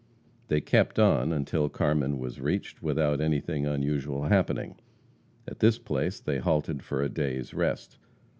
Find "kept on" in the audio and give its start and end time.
0.61-1.31